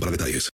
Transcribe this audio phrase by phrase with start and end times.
[0.00, 0.50] para detalles.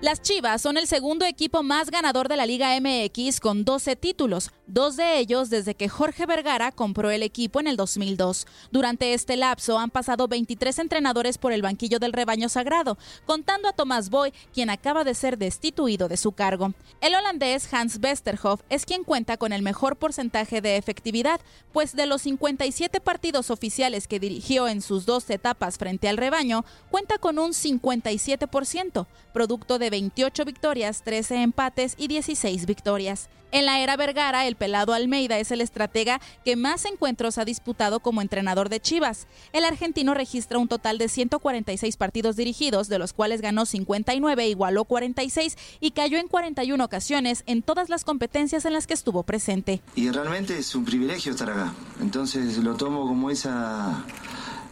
[0.00, 4.50] Las Chivas son el segundo equipo más ganador de la Liga MX con 12 títulos,
[4.68, 8.46] dos de ellos desde que Jorge Vergara compró el equipo en el 2002.
[8.70, 13.72] Durante este lapso han pasado 23 entrenadores por el banquillo del rebaño sagrado, contando a
[13.72, 16.74] Tomás Boy, quien acaba de ser destituido de su cargo.
[17.00, 21.40] El holandés Hans Westerhoff es quien cuenta con el mejor porcentaje de efectividad,
[21.72, 26.64] pues de los 57 partidos oficiales que dirigió en sus dos etapas frente al rebaño,
[26.90, 33.28] cuenta con un 57%, producto de 28 victorias, 13 empates y 16 victorias.
[33.50, 38.00] En la era Vergara, el pelado Almeida es el estratega que más encuentros ha disputado
[38.00, 39.26] como entrenador de Chivas.
[39.52, 44.84] El argentino registra un total de 146 partidos dirigidos, de los cuales ganó 59, igualó
[44.84, 49.80] 46 y cayó en 41 ocasiones en todas las competencias en las que estuvo presente.
[49.94, 51.72] Y realmente es un privilegio estar acá.
[52.00, 54.04] Entonces lo tomo como esa,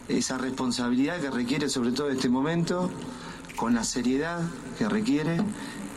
[0.07, 2.91] esa responsabilidad que requiere sobre todo este momento,
[3.55, 4.39] con la seriedad
[4.77, 5.37] que requiere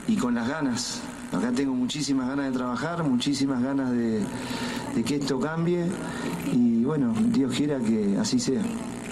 [0.08, 1.02] y con las ganas.
[1.32, 4.24] Acá tengo muchísimas ganas de trabajar, muchísimas ganas de,
[5.04, 5.86] que esto cambie
[6.52, 8.62] y bueno, Dios quiera que así sea.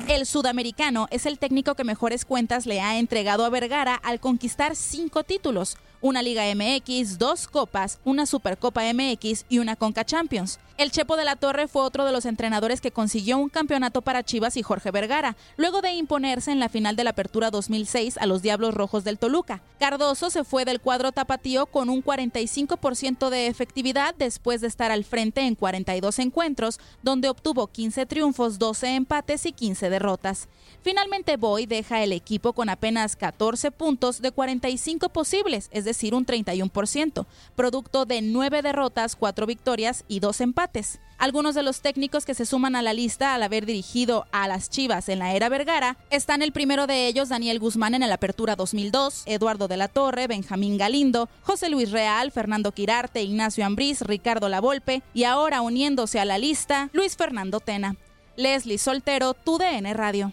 [0.09, 4.75] El sudamericano es el técnico que mejores cuentas le ha entregado a Vergara al conquistar
[4.75, 10.59] cinco títulos, una Liga MX, dos Copas, una Supercopa MX y una Conca Champions.
[10.79, 14.23] El Chepo de la Torre fue otro de los entrenadores que consiguió un campeonato para
[14.23, 18.27] Chivas y Jorge Vergara, luego de imponerse en la final de la Apertura 2006 a
[18.27, 19.61] los Diablos Rojos del Toluca.
[19.81, 25.03] Cardoso se fue del cuadro tapatío con un 45% de efectividad después de estar al
[25.03, 30.47] frente en 42 encuentros, donde obtuvo 15 triunfos, 12 empates y 15 derrotas.
[30.83, 36.27] Finalmente Boy deja el equipo con apenas 14 puntos de 45 posibles, es decir, un
[36.27, 37.27] 31%,
[37.57, 41.01] producto de 9 derrotas, 4 victorias y 2 empates.
[41.19, 44.71] Algunos de los técnicos que se suman a la lista al haber dirigido a las
[44.71, 48.55] Chivas en la era Vergara están el primero de ellos, Daniel Guzmán en el Apertura
[48.55, 54.49] 2002, Eduardo de la Torre, Benjamín Galindo, José Luis Real, Fernando Quirarte, Ignacio Ambriz, Ricardo
[54.49, 57.97] Lavolpe y ahora uniéndose a la lista, Luis Fernando Tena.
[58.37, 60.33] Leslie Soltero, TUDN Radio.